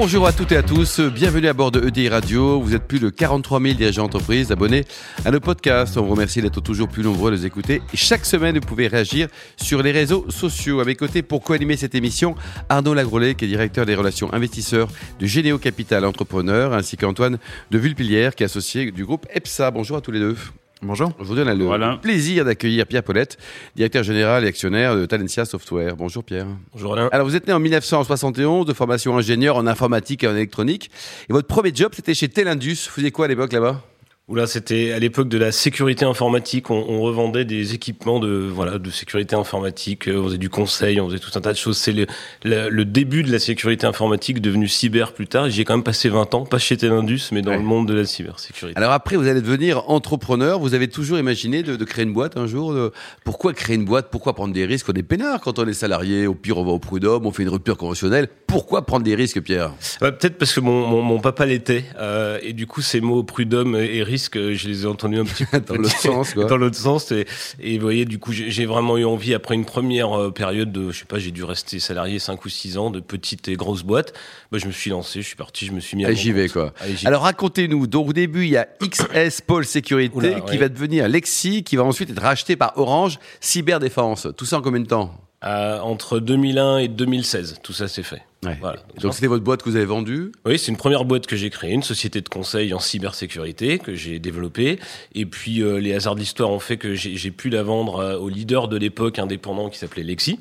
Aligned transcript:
Bonjour 0.00 0.28
à 0.28 0.32
toutes 0.32 0.52
et 0.52 0.56
à 0.56 0.62
tous, 0.62 1.00
bienvenue 1.00 1.48
à 1.48 1.52
bord 1.52 1.72
de 1.72 1.84
EDI 1.84 2.08
Radio. 2.08 2.60
Vous 2.60 2.76
êtes 2.76 2.84
plus 2.84 3.00
de 3.00 3.10
43 3.10 3.60
000 3.60 3.74
dirigeants 3.74 4.04
d'entreprise 4.04 4.52
abonnés 4.52 4.84
à 5.24 5.32
nos 5.32 5.40
podcasts. 5.40 5.96
On 5.96 6.02
vous 6.02 6.12
remercie 6.12 6.40
d'être 6.40 6.60
toujours 6.60 6.86
plus 6.86 7.02
nombreux 7.02 7.32
à 7.32 7.34
les 7.34 7.46
écouter. 7.46 7.82
Chaque 7.94 8.24
semaine, 8.24 8.54
vous 8.54 8.64
pouvez 8.64 8.86
réagir 8.86 9.26
sur 9.56 9.82
les 9.82 9.90
réseaux 9.90 10.24
sociaux. 10.30 10.78
À 10.78 10.84
mes 10.84 10.94
côtés, 10.94 11.22
pour 11.22 11.42
co-animer 11.42 11.76
cette 11.76 11.96
émission, 11.96 12.36
Arnaud 12.68 12.94
Lagrolet, 12.94 13.34
qui 13.34 13.46
est 13.46 13.48
directeur 13.48 13.86
des 13.86 13.96
relations 13.96 14.32
investisseurs 14.32 14.86
de 15.18 15.26
Généo 15.26 15.58
Capital 15.58 16.04
Entrepreneur, 16.04 16.74
ainsi 16.74 16.96
qu'Antoine 16.96 17.38
de 17.72 17.78
Vulpilière, 17.78 18.36
qui 18.36 18.44
est 18.44 18.46
associé 18.46 18.92
du 18.92 19.04
groupe 19.04 19.26
EPSA. 19.34 19.72
Bonjour 19.72 19.96
à 19.96 20.00
tous 20.00 20.12
les 20.12 20.20
deux. 20.20 20.36
Bonjour. 20.80 21.12
Aujourd'hui, 21.18 21.44
on 21.44 21.72
a 21.72 21.78
le 21.94 22.00
plaisir 22.00 22.44
d'accueillir 22.44 22.86
Pierre 22.86 23.02
Paulette, 23.02 23.36
directeur 23.74 24.04
général 24.04 24.44
et 24.44 24.48
actionnaire 24.48 24.94
de 24.94 25.06
Talentia 25.06 25.44
Software. 25.44 25.96
Bonjour 25.96 26.22
Pierre. 26.22 26.46
Bonjour 26.72 26.92
Alain. 26.92 27.08
Alors, 27.10 27.26
vous 27.26 27.34
êtes 27.34 27.48
né 27.48 27.52
en 27.52 27.58
1971, 27.58 28.64
de 28.64 28.72
formation 28.72 29.16
ingénieur 29.18 29.56
en 29.56 29.66
informatique 29.66 30.22
et 30.22 30.28
en 30.28 30.36
électronique. 30.36 30.90
Et 31.28 31.32
votre 31.32 31.48
premier 31.48 31.74
job, 31.74 31.92
c'était 31.94 32.14
chez 32.14 32.28
Telindus. 32.28 32.86
Vous 32.86 32.92
faisiez 32.92 33.10
quoi 33.10 33.24
à 33.24 33.28
l'époque 33.28 33.52
là-bas? 33.52 33.82
Oula, 34.28 34.46
c'était 34.46 34.92
à 34.92 34.98
l'époque 34.98 35.30
de 35.30 35.38
la 35.38 35.52
sécurité 35.52 36.04
informatique. 36.04 36.68
On, 36.68 36.84
on, 36.86 37.00
revendait 37.00 37.46
des 37.46 37.72
équipements 37.72 38.20
de 38.20 38.28
voilà 38.28 38.78
de 38.78 38.90
sécurité 38.90 39.34
informatique. 39.34 40.04
On 40.06 40.24
faisait 40.24 40.36
du 40.36 40.50
conseil, 40.50 41.00
on 41.00 41.08
faisait 41.08 41.18
tout 41.18 41.30
un 41.36 41.40
tas 41.40 41.52
de 41.52 41.56
choses. 41.56 41.78
C'est 41.78 41.92
le, 41.92 42.06
le, 42.44 42.68
le, 42.68 42.84
début 42.84 43.22
de 43.22 43.32
la 43.32 43.38
sécurité 43.38 43.86
informatique 43.86 44.42
devenu 44.42 44.68
cyber 44.68 45.14
plus 45.14 45.28
tard. 45.28 45.48
J'y 45.48 45.62
ai 45.62 45.64
quand 45.64 45.72
même 45.72 45.82
passé 45.82 46.10
20 46.10 46.34
ans, 46.34 46.44
pas 46.44 46.58
chez 46.58 46.76
Telindus, 46.76 47.30
mais 47.32 47.40
dans 47.40 47.52
ouais. 47.52 47.56
le 47.56 47.62
monde 47.62 47.88
de 47.88 47.94
la 47.94 48.04
cybersécurité. 48.04 48.76
Alors 48.76 48.92
après, 48.92 49.16
vous 49.16 49.28
allez 49.28 49.40
devenir 49.40 49.88
entrepreneur. 49.88 50.58
Vous 50.58 50.74
avez 50.74 50.88
toujours 50.88 51.18
imaginé 51.18 51.62
de, 51.62 51.76
de 51.76 51.84
créer 51.86 52.04
une 52.04 52.12
boîte 52.12 52.36
un 52.36 52.46
jour. 52.46 52.74
De... 52.74 52.92
Pourquoi 53.24 53.54
créer 53.54 53.76
une 53.76 53.86
boîte? 53.86 54.08
Pourquoi 54.10 54.34
prendre 54.34 54.52
des 54.52 54.66
risques? 54.66 54.90
On 54.90 54.92
est 54.92 55.02
peinard 55.02 55.40
quand 55.40 55.58
on 55.58 55.66
est 55.66 55.72
salarié. 55.72 56.26
Au 56.26 56.34
pire, 56.34 56.58
on 56.58 56.64
va 56.64 56.72
au 56.72 56.78
prud'homme, 56.78 57.24
on 57.24 57.32
fait 57.32 57.44
une 57.44 57.48
rupture 57.48 57.78
conventionnelle. 57.78 58.28
Pourquoi 58.48 58.86
prendre 58.86 59.04
des 59.04 59.14
risques, 59.14 59.42
Pierre 59.42 59.74
bah, 60.00 60.10
Peut-être 60.10 60.38
parce 60.38 60.54
que 60.54 60.60
mon, 60.60 60.86
mon, 60.86 61.02
mon 61.02 61.20
papa 61.20 61.44
l'était. 61.44 61.84
Euh, 61.98 62.38
et 62.42 62.54
du 62.54 62.66
coup, 62.66 62.80
ces 62.80 63.02
mots 63.02 63.22
prud'homme 63.22 63.76
et 63.76 64.02
risque, 64.02 64.38
je 64.38 64.68
les 64.68 64.84
ai 64.84 64.86
entendus 64.86 65.18
un 65.18 65.26
petit 65.26 65.44
peu 65.50 65.60
dans 65.60 65.74
l'autre 65.74 66.00
sens. 66.00 66.32
Quoi. 66.32 66.46
Dans 66.46 66.56
l'autre 66.56 66.76
sens. 66.76 67.12
Et, 67.12 67.26
et, 67.60 67.76
vous 67.76 67.82
voyez, 67.82 68.06
du 68.06 68.18
coup, 68.18 68.32
j'ai 68.32 68.64
vraiment 68.64 68.96
eu 68.96 69.04
envie, 69.04 69.34
après 69.34 69.54
une 69.54 69.66
première 69.66 70.32
période 70.32 70.72
de, 70.72 70.90
je 70.90 71.00
sais 71.00 71.04
pas, 71.04 71.18
j'ai 71.18 71.30
dû 71.30 71.44
rester 71.44 71.78
salarié 71.78 72.18
5 72.18 72.42
ou 72.42 72.48
6 72.48 72.78
ans 72.78 72.90
de 72.90 73.00
petites 73.00 73.48
et 73.48 73.56
grosses 73.56 73.82
boîtes. 73.82 74.14
Bah, 74.50 74.56
je 74.56 74.66
me 74.66 74.72
suis 74.72 74.88
lancé, 74.88 75.20
je 75.20 75.26
suis 75.26 75.36
parti, 75.36 75.66
je 75.66 75.72
me 75.72 75.80
suis 75.80 75.98
mis 75.98 76.06
à. 76.06 76.12
J'y 76.14 76.32
vais, 76.32 76.48
quoi. 76.48 76.72
Allez, 76.80 76.94
Alors, 77.04 77.22
racontez-nous. 77.22 77.86
Donc, 77.86 78.08
au 78.08 78.12
début, 78.14 78.44
il 78.44 78.50
y 78.50 78.56
a 78.56 78.66
XS 78.82 79.42
Pôle 79.46 79.66
Sécurité 79.66 80.16
Oula, 80.16 80.40
qui 80.40 80.52
ouais. 80.52 80.56
va 80.56 80.70
devenir 80.70 81.06
Lexi, 81.06 81.64
qui 81.64 81.76
va 81.76 81.84
ensuite 81.84 82.08
être 82.08 82.22
racheté 82.22 82.56
par 82.56 82.72
Orange 82.78 83.18
Cyberdéfense. 83.40 84.28
Tout 84.38 84.46
ça 84.46 84.56
en 84.56 84.62
combien 84.62 84.80
de 84.80 84.86
temps 84.86 85.27
euh, 85.44 85.78
entre 85.80 86.18
2001 86.18 86.78
et 86.78 86.88
2016, 86.88 87.60
tout 87.62 87.72
ça 87.72 87.88
s'est 87.88 88.02
fait. 88.02 88.22
Ouais. 88.44 88.56
Voilà. 88.60 88.80
Donc 89.00 89.14
c'était 89.14 89.26
votre 89.26 89.42
boîte 89.42 89.62
que 89.62 89.68
vous 89.68 89.76
avez 89.76 89.84
vendue? 89.84 90.32
Oui, 90.44 90.58
c'est 90.58 90.70
une 90.70 90.76
première 90.76 91.04
boîte 91.04 91.26
que 91.26 91.36
j'ai 91.36 91.50
créée, 91.50 91.72
une 91.72 91.82
société 91.82 92.20
de 92.20 92.28
conseil 92.28 92.72
en 92.72 92.78
cybersécurité 92.78 93.78
que 93.78 93.94
j'ai 93.94 94.18
développée. 94.20 94.78
Et 95.14 95.26
puis 95.26 95.60
euh, 95.60 95.78
les 95.78 95.92
hasards 95.92 96.14
de 96.14 96.20
l'histoire 96.20 96.50
ont 96.50 96.60
fait 96.60 96.76
que 96.76 96.94
j'ai 96.94 97.30
pu 97.30 97.50
la 97.50 97.62
vendre 97.62 97.98
euh, 97.98 98.18
au 98.18 98.28
leader 98.28 98.68
de 98.68 98.76
l'époque 98.76 99.18
indépendant 99.18 99.70
qui 99.70 99.78
s'appelait 99.78 100.04
Lexi. 100.04 100.38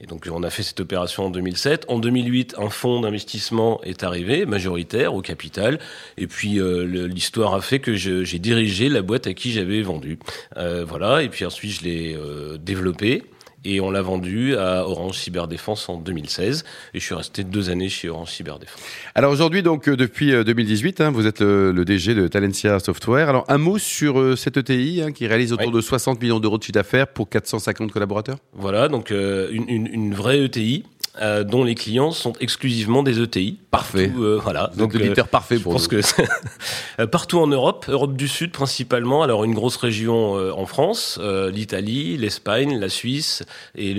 Et 0.00 0.06
donc 0.06 0.28
on 0.30 0.42
a 0.42 0.50
fait 0.50 0.62
cette 0.62 0.80
opération 0.80 1.26
en 1.26 1.30
2007. 1.30 1.86
En 1.88 1.98
2008, 1.98 2.54
un 2.58 2.70
fonds 2.70 3.00
d'investissement 3.00 3.80
est 3.82 4.04
arrivé, 4.04 4.46
majoritaire, 4.46 5.14
au 5.14 5.22
capital. 5.22 5.78
Et 6.16 6.26
puis 6.26 6.60
euh, 6.60 7.08
l'histoire 7.08 7.54
a 7.54 7.60
fait 7.60 7.80
que 7.80 7.94
j'ai 7.94 8.38
dirigé 8.38 8.88
la 8.88 9.02
boîte 9.02 9.26
à 9.26 9.34
qui 9.34 9.52
j'avais 9.52 9.82
vendu. 9.82 10.18
Euh, 10.56 10.84
voilà. 10.86 11.22
Et 11.22 11.28
puis 11.28 11.44
ensuite 11.44 11.72
je 11.80 11.84
l'ai 11.84 12.16
euh, 12.16 12.58
développée 12.58 13.24
et 13.64 13.80
on 13.80 13.90
l'a 13.90 14.02
vendu 14.02 14.56
à 14.56 14.86
Orange 14.86 15.18
Cyberdéfense 15.18 15.88
en 15.88 15.96
2016 15.96 16.64
et 16.94 17.00
je 17.00 17.04
suis 17.04 17.14
resté 17.14 17.44
deux 17.44 17.70
années 17.70 17.88
chez 17.88 18.08
Orange 18.08 18.30
Cyberdéfense. 18.30 18.80
Alors 19.14 19.32
aujourd'hui 19.32 19.62
donc 19.62 19.88
depuis 19.88 20.32
2018 20.32 21.00
hein, 21.00 21.10
vous 21.10 21.26
êtes 21.26 21.40
le, 21.40 21.72
le, 21.72 21.84
DG 21.84 22.14
de 22.14 22.28
Talentia 22.28 22.78
Software. 22.78 23.28
Alors 23.28 23.44
un 23.48 23.58
mot 23.58 23.78
sur 23.78 24.20
euh, 24.20 24.36
cette 24.36 24.56
ETI 24.56 25.02
hein, 25.02 25.12
qui 25.12 25.26
réalise 25.26 25.52
autour 25.52 25.68
oui. 25.68 25.74
de 25.74 25.80
60 25.80 26.20
millions 26.20 26.40
d'euros 26.40 26.58
de 26.58 26.62
chiffre 26.62 26.74
d'affaires 26.74 27.08
pour 27.08 27.28
450 27.28 27.92
collaborateurs? 27.92 28.38
Voilà 28.52 28.88
donc 28.88 29.10
euh, 29.10 29.48
une, 29.50 29.68
une, 29.68 29.86
une, 29.86 30.14
vraie 30.14 30.44
ETI. 30.44 30.84
Euh, 31.20 31.42
dont 31.42 31.64
les 31.64 31.74
clients 31.74 32.12
sont 32.12 32.32
exclusivement 32.40 33.02
des 33.02 33.20
ETI. 33.20 33.58
Parfait. 33.70 34.08
Partout, 34.08 34.22
euh, 34.22 34.40
voilà. 34.42 34.70
Donc, 34.76 34.94
l'éditeur 34.94 35.26
euh, 35.26 35.28
parfait 35.28 35.58
pour 35.58 35.72
je 35.72 35.88
pense 35.88 35.88
que 35.88 37.04
partout 37.06 37.38
en 37.38 37.46
Europe, 37.46 37.86
Europe 37.88 38.16
du 38.16 38.28
Sud 38.28 38.52
principalement. 38.52 39.22
Alors 39.22 39.44
une 39.44 39.54
grosse 39.54 39.76
région 39.76 40.36
euh, 40.36 40.52
en 40.52 40.66
France, 40.66 41.18
l'Italie, 41.52 42.16
l'Espagne, 42.16 42.78
la 42.78 42.88
Suisse 42.88 43.42
et 43.76 43.94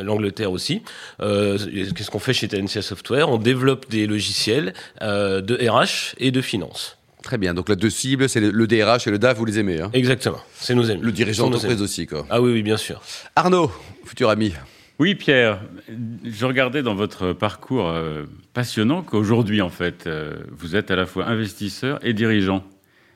l'Angleterre 0.00 0.52
aussi. 0.52 0.82
Qu'est-ce 1.18 2.10
qu'on 2.10 2.18
fait 2.18 2.32
chez 2.32 2.48
Talentia 2.48 2.82
Software? 2.82 3.28
On 3.28 3.38
développe 3.38 3.88
des 3.90 4.06
logiciels 4.06 4.72
de 5.00 5.68
RH 5.68 6.14
et 6.18 6.30
de 6.30 6.40
finance. 6.40 6.96
Très 7.22 7.36
bien. 7.36 7.52
Donc, 7.52 7.68
la 7.68 7.74
deux 7.74 7.90
cibles, 7.90 8.28
c'est 8.28 8.40
le 8.40 8.66
DRH 8.66 9.06
et 9.06 9.10
le 9.10 9.18
DAF, 9.18 9.36
vous 9.36 9.44
les 9.44 9.58
aimez. 9.58 9.80
Hein? 9.80 9.90
Exactement. 9.92 10.38
C'est 10.54 10.74
nos 10.74 10.90
amis. 10.90 11.02
Le 11.02 11.12
dirigeant 11.12 11.50
d'entreprise 11.50 11.82
aussi, 11.82 12.06
quoi. 12.06 12.26
Ah 12.30 12.40
oui, 12.40 12.52
oui, 12.52 12.62
bien 12.62 12.76
sûr. 12.76 13.02
Arnaud, 13.36 13.70
futur 14.04 14.30
ami. 14.30 14.52
Oui, 14.98 15.14
Pierre, 15.14 15.60
je 16.24 16.44
regardais 16.44 16.82
dans 16.82 16.96
votre 16.96 17.32
parcours 17.32 17.88
euh, 17.88 18.24
passionnant 18.52 19.02
qu'aujourd'hui, 19.02 19.62
en 19.62 19.68
fait, 19.68 20.06
euh, 20.06 20.36
vous 20.50 20.74
êtes 20.74 20.90
à 20.90 20.96
la 20.96 21.06
fois 21.06 21.26
investisseur 21.26 22.00
et 22.02 22.12
dirigeant. 22.12 22.64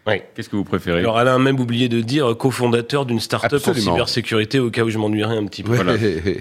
Oui. 0.07 0.15
Qu'est-ce 0.35 0.49
que 0.49 0.55
vous 0.55 0.65
préférez? 0.65 1.01
Alors, 1.01 1.19
Alain 1.19 1.37
a 1.37 1.39
même 1.39 1.59
oublié 1.59 1.89
de 1.89 2.01
dire 2.01 2.37
cofondateur 2.37 3.05
d'une 3.05 3.19
start-up 3.19 3.63
en 3.67 3.75
cybersécurité 3.75 4.61
au 4.61 4.71
cas 4.71 4.85
où 4.85 4.91
je 4.91 4.99
m'ennuierais 4.99 5.37
un 5.37 5.47
petit 5.47 5.65
peu. 5.65 5.73
Ouais, 5.73 5.83
voilà. 5.83 5.97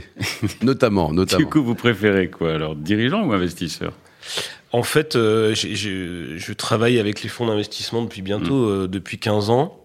notamment, 0.61 1.11
notamment. 1.13 1.39
Du 1.39 1.45
coup, 1.47 1.63
vous 1.63 1.75
préférez 1.75 2.29
quoi 2.29 2.53
alors, 2.53 2.75
dirigeant 2.75 3.23
ou 3.25 3.33
investisseur? 3.33 3.93
En 4.71 4.83
fait, 4.83 5.15
euh, 5.15 5.55
je, 5.55 6.35
je 6.37 6.53
travaille 6.53 6.99
avec 6.99 7.23
les 7.23 7.29
fonds 7.29 7.47
d'investissement 7.47 8.03
depuis 8.03 8.21
bientôt, 8.21 8.85
mmh. 8.85 8.87
depuis 8.87 9.17
15 9.17 9.49
ans. 9.49 9.80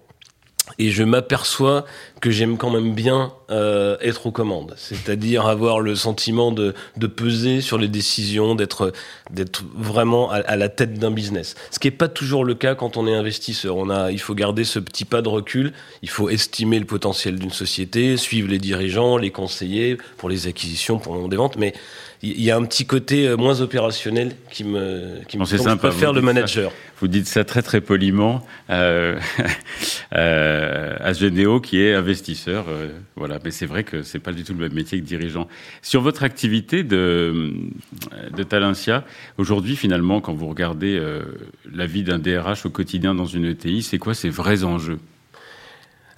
Et 0.79 0.91
je 0.91 1.05
m'aperçois 1.05 1.85
que 2.21 2.31
j'aime 2.31 2.57
quand 2.57 2.71
même 2.71 2.95
bien 2.95 3.33
euh, 3.51 3.97
être 4.01 4.27
aux 4.27 4.31
commandes, 4.33 4.75
c'est-à-dire 4.77 5.47
avoir 5.47 5.81
le 5.81 5.95
sentiment 5.95 6.51
de, 6.51 6.75
de, 6.97 7.07
peser 7.07 7.61
sur 7.61 7.79
les 7.79 7.89
décisions, 7.89 8.55
d'être 8.55 8.93
d'être 9.31 9.63
vraiment 9.77 10.31
à, 10.31 10.37
à, 10.37 10.57
la 10.57 10.69
tête 10.69 10.95
d'un 10.95 11.11
business. 11.13 11.55
Ce 11.71 11.79
qui 11.79 11.87
n'est 11.87 11.93
pas 11.93 12.09
toujours 12.09 12.45
le 12.45 12.55
cas 12.55 12.75
quand 12.75 12.97
on 12.97 13.07
est 13.07 13.15
investisseur. 13.15 13.77
On 13.77 13.91
a, 13.91 14.11
il 14.11 14.21
faut 14.21 14.35
garder 14.35 14.65
ce 14.65 14.79
petit 14.79 15.05
pas 15.05 15.23
de 15.23 15.29
recul. 15.29 15.73
Il 16.03 16.11
faut 16.11 16.29
estimer 16.29 16.79
le 16.79 16.85
potentiel 16.85 17.39
d'une 17.39 17.53
société, 17.53 18.17
suivre 18.17 18.49
les 18.49 18.59
dirigeants, 18.59 19.17
les 19.17 19.31
conseiller 19.31 19.99
pour 20.17 20.29
les 20.29 20.49
acquisitions, 20.49 20.99
pour 20.99 21.13
le 21.13 21.19
moment 21.19 21.29
des 21.29 21.37
ventes. 21.37 21.57
Mais 21.57 21.75
il 22.23 22.43
y 22.43 22.51
a 22.51 22.57
un 22.57 22.65
petit 22.65 22.87
côté 22.87 23.29
euh, 23.29 23.37
moins 23.37 23.61
opérationnel 23.61 24.35
qui 24.51 24.65
me 24.65 25.21
qui 25.29 25.39
me 25.39 25.45
sympa. 25.45 25.91
faire 25.91 26.13
le 26.13 26.23
manager. 26.23 26.71
Ça, 26.71 26.77
vous 27.01 27.09
dites 27.09 27.27
ça 27.27 27.45
très 27.45 27.63
très 27.63 27.81
poliment 27.81 28.47
euh, 28.71 29.19
euh, 30.15 30.97
à 30.99 31.13
Généo 31.13 31.61
qui 31.61 31.81
est 31.81 31.95
investisseur. 31.95 32.67
Euh, 32.69 32.89
voilà, 33.17 33.39
mais 33.45 33.51
c'est 33.51 33.67
vrai 33.67 33.85
que 33.85 34.03
c'est 34.03 34.19
pas 34.19 34.33
du 34.33 34.45
tout 34.45 34.55
le 34.55 34.61
même 34.61 34.73
métier 34.73 35.01
que 35.01 35.05
dirigeant. 35.05 35.49
Sur 35.83 36.01
votre 36.01 36.23
activité 36.23 36.85
de 36.85 37.53
de 38.31 38.43
Talencia, 38.43 39.05
aujourd'hui 39.39 39.77
finalement, 39.77 40.21
quand 40.21 40.35
vous 40.35 40.49
regardez 40.49 41.01
la 41.73 41.87
vie 41.87 42.03
d'un 42.03 42.19
DRH 42.19 42.67
au 42.67 42.71
quotidien 42.71 43.15
dans 43.15 43.27
une 43.27 43.45
ETI, 43.45 43.83
c'est 43.83 43.99
quoi 43.99 44.15
ces 44.15 44.31
vrais 44.31 44.65
enjeux? 44.65 44.99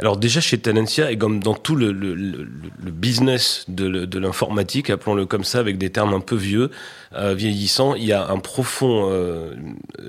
Alors 0.00 0.16
déjà 0.16 0.40
chez 0.40 0.58
Talentia 0.58 1.10
et 1.10 1.18
comme 1.18 1.42
dans 1.42 1.54
tout 1.54 1.74
le, 1.74 1.90
le, 1.90 2.14
le, 2.14 2.44
le 2.44 2.90
business 2.90 3.64
de, 3.66 4.04
de 4.04 4.18
l'informatique, 4.18 4.90
appelons-le 4.90 5.26
comme 5.26 5.42
ça 5.42 5.58
avec 5.58 5.76
des 5.76 5.90
termes 5.90 6.14
un 6.14 6.20
peu 6.20 6.36
vieux, 6.36 6.70
euh, 7.14 7.34
vieillissants, 7.34 7.96
il 7.96 8.04
y 8.04 8.12
a 8.12 8.28
un 8.28 8.38
profond 8.38 9.08
euh, 9.10 9.54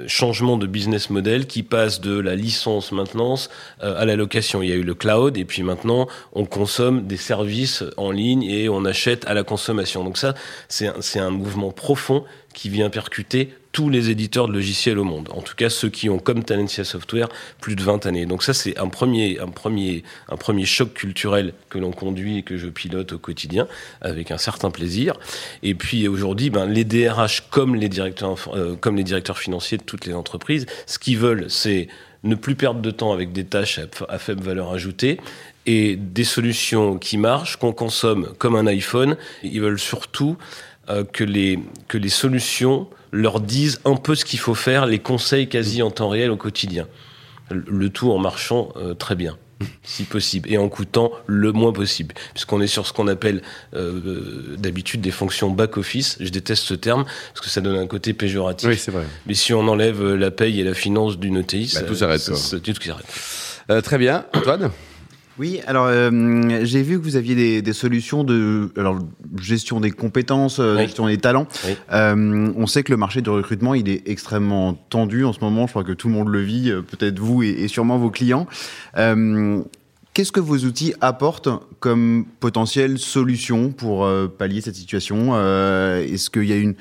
changement 0.06 0.58
de 0.58 0.68
business 0.68 1.10
model 1.10 1.48
qui 1.48 1.64
passe 1.64 2.02
de 2.02 2.20
la 2.20 2.36
licence 2.36 2.92
maintenance 2.92 3.50
euh, 3.82 4.00
à 4.00 4.06
la 4.06 4.16
location. 4.16 4.62
Il 4.62 4.70
y 4.70 4.74
a 4.74 4.76
eu 4.76 4.84
le 4.84 4.94
cloud 4.94 5.38
et 5.38 5.46
puis 5.46 5.64
maintenant 5.64 6.08
on 6.34 6.46
consomme 6.46 7.08
des 7.08 7.18
services 7.18 7.84
en 7.98 8.12
ligne 8.12 8.44
et 8.44 8.70
on 8.70 8.86
achète 8.86 9.26
à 9.26 9.34
la 9.34 9.44
consommation. 9.44 10.04
Donc 10.04 10.18
ça 10.18 10.36
c'est 10.68 10.88
un, 11.18 11.26
un 11.26 11.32
mouvement 11.32 11.72
profond 11.72 12.26
qui 12.54 12.70
vient 12.70 12.92
percuter 12.92 13.54
tous 13.72 13.90
les 13.90 14.10
éditeurs 14.10 14.48
de 14.48 14.54
logiciels 14.54 14.98
au 14.98 15.04
monde. 15.04 15.30
En 15.32 15.42
tout 15.42 15.56
cas, 15.56 15.70
ceux 15.70 15.90
qui 15.90 16.10
ont, 16.10 16.18
comme 16.18 16.44
Talentia 16.44 16.84
Software, 16.84 17.30
plus 17.62 17.76
de 17.76 17.84
20 17.84 18.06
années. 18.06 18.26
Donc 18.26 18.44
ça, 18.44 18.54
c'est 18.54 18.78
un 18.80 18.88
premier, 18.88 19.40
un 19.40 19.48
premier, 19.48 20.04
un 20.28 20.38
premier 20.38 20.66
choc 20.66 20.94
culturel 20.94 21.54
que 21.70 21.78
l'on 21.78 21.92
conduit 21.92 22.40
et 22.40 22.44
que 22.44 22.58
je 22.58 22.68
pilote 22.68 23.14
au 23.14 23.20
quotidien 23.20 23.68
avec 24.02 24.32
un 24.32 24.38
certain 24.38 24.72
plaisir. 24.72 25.14
Et 25.62 25.76
puis 25.76 26.08
aujourd'hui, 26.08 26.50
ben, 26.50 26.66
les 26.66 26.84
DRH 26.84 27.50
comme 27.50 27.76
les 27.76 27.90
directeurs, 27.90 28.50
euh, 28.54 28.76
comme 28.76 28.96
les 28.96 29.04
directeurs 29.04 29.38
financiers 29.38 29.78
de 29.78 29.84
toutes 29.84 30.06
les 30.06 30.14
entreprises, 30.14 30.66
ce 30.88 30.98
qu'ils 30.98 31.18
veulent, 31.18 31.46
c'est 31.50 31.88
ne 32.24 32.36
plus 32.36 32.56
perdre 32.56 32.82
de 32.82 32.92
temps 32.92 33.14
avec 33.14 33.32
des 33.32 33.46
tâches 33.46 33.80
à 34.10 34.20
faible 34.20 34.44
valeur 34.44 34.74
ajoutée 34.74 35.20
et 35.66 35.96
des 35.96 36.24
solutions 36.24 36.98
qui 36.98 37.18
marchent, 37.18 37.58
qu'on 37.58 37.74
consomme 37.74 38.34
comme 38.38 38.56
un 38.56 38.68
iPhone. 38.68 39.18
Ils 39.44 39.62
veulent 39.62 39.80
surtout 39.80 40.38
euh, 40.90 41.04
que, 41.04 41.24
les, 41.24 41.60
que 41.88 41.98
les 41.98 42.10
solutions 42.10 42.88
leur 43.12 43.40
disent 43.42 43.80
un 43.86 43.96
peu 43.96 44.16
ce 44.16 44.26
qu'il 44.26 44.40
faut 44.40 44.56
faire, 44.56 44.86
les 44.86 45.00
conseils 45.00 45.48
quasi 45.50 45.82
en 45.82 45.92
temps 45.92 46.10
réel 46.10 46.30
au 46.32 46.38
quotidien. 46.38 46.88
Le 47.52 47.90
tout 47.90 48.12
en 48.12 48.20
marchant 48.20 48.70
euh, 48.78 48.94
très 48.94 49.16
bien 49.16 49.38
si 49.84 50.04
possible, 50.04 50.50
et 50.52 50.58
en 50.58 50.70
coûtant 50.70 51.12
le 51.26 51.52
moins 51.52 51.74
possible, 51.74 52.14
puisqu'on 52.34 52.62
est 52.62 52.68
sur 52.68 52.86
ce 52.88 52.94
qu'on 52.94 53.08
appelle 53.08 53.42
euh, 53.76 54.56
d'habitude 54.58 55.02
des 55.02 55.12
fonctions 55.12 55.50
back-office. 55.50 56.18
Je 56.22 56.30
déteste 56.30 56.64
ce 56.64 56.76
terme, 56.76 57.04
parce 57.34 57.42
que 57.46 57.50
ça 57.50 57.60
donne 57.60 57.76
un 57.78 57.88
côté 57.88 58.14
péjoratif. 58.14 58.70
Oui, 58.70 58.78
c'est 58.78 58.92
vrai. 58.92 59.04
Mais 59.26 59.34
si 59.34 59.54
on 59.54 59.68
enlève 59.68 60.14
la 60.14 60.32
paye 60.32 60.62
et 60.62 60.64
la 60.64 60.74
finance 60.74 61.18
d'une 61.18 61.38
ETI, 61.38 61.64
Bah, 61.74 61.80
ça- 61.82 61.86
tout 61.86 61.96
s'arrête, 61.96 62.24
tout 62.24 62.36
s'arrête. 62.36 63.06
Euh, 63.72 63.82
très 63.82 63.98
bien. 63.98 64.26
Antoine? 64.34 64.72
Oui, 65.40 65.62
alors 65.68 65.86
euh, 65.88 66.60
j'ai 66.64 66.84
vu 66.84 67.00
que 67.00 67.04
vous 67.04 67.16
aviez 67.16 67.34
des, 67.34 67.62
des 67.62 67.72
solutions 67.74 68.26
de 68.26 68.72
alors, 68.78 69.00
gestion 69.42 69.80
des 69.80 69.90
compétences, 69.92 70.60
euh, 70.60 70.76
Oui. 70.76 70.84
gestion 70.84 71.08
des 71.08 71.18
talents. 71.18 71.48
Oui. 71.66 71.78
Euh, 71.94 72.52
on 72.58 72.68
sait 72.68 72.84
que 72.84 72.92
le 72.92 72.98
marché 72.98 73.22
du 73.22 73.30
recrutement, 73.30 73.74
il 73.74 73.88
est 73.88 74.08
extrêmement 74.10 74.74
tendu 74.74 75.24
en 75.24 75.32
ce 75.32 75.40
moment. 75.40 75.66
Je 75.66 75.72
crois 75.72 75.86
que 75.86 75.94
tout 75.94 76.10
le 76.10 76.14
monde 76.14 76.28
le 76.28 76.42
vit, 76.42 76.74
peut-être 76.92 77.20
vous 77.20 77.42
et, 77.42 77.48
et 77.50 77.68
sûrement 77.70 77.98
vos 77.98 78.10
clients. 78.12 78.48
Euh, 78.98 79.62
Qu'est-ce 80.14 80.34
que 80.34 80.42
vos 80.42 80.58
outils 80.58 80.94
apportent 81.00 81.48
comme 81.80 82.26
potentielle 82.42 82.98
solution 83.00 83.72
pour 83.72 84.06
pallier 84.38 84.60
cette 84.60 84.76
situation? 84.76 85.38
Est-ce 85.40 86.30
qu'il 86.30 86.44
y 86.46 86.52
a 86.52 86.58
une 86.58 86.74